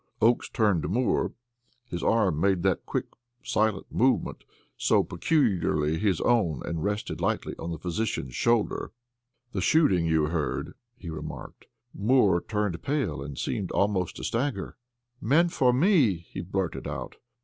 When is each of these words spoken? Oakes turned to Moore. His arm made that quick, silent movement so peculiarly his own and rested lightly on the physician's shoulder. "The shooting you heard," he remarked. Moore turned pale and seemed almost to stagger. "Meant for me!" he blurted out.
Oakes 0.19 0.49
turned 0.49 0.81
to 0.81 0.87
Moore. 0.87 1.31
His 1.85 2.01
arm 2.01 2.39
made 2.39 2.63
that 2.63 2.87
quick, 2.87 3.05
silent 3.43 3.85
movement 3.91 4.43
so 4.75 5.03
peculiarly 5.03 5.99
his 5.99 6.19
own 6.21 6.63
and 6.65 6.83
rested 6.83 7.21
lightly 7.21 7.53
on 7.59 7.69
the 7.69 7.77
physician's 7.77 8.33
shoulder. 8.33 8.93
"The 9.51 9.61
shooting 9.61 10.07
you 10.07 10.25
heard," 10.25 10.73
he 10.97 11.11
remarked. 11.11 11.67
Moore 11.93 12.41
turned 12.41 12.81
pale 12.81 13.21
and 13.21 13.37
seemed 13.37 13.69
almost 13.73 14.15
to 14.15 14.23
stagger. 14.23 14.75
"Meant 15.21 15.51
for 15.51 15.71
me!" 15.71 16.15
he 16.15 16.41
blurted 16.41 16.87
out. 16.87 17.17